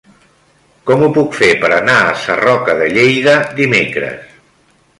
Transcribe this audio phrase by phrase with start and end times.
[0.89, 4.35] Com ho puc fer per anar a Sarroca de Lleida dimecres?